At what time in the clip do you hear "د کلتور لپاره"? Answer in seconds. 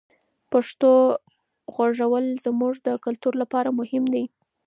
2.87-3.69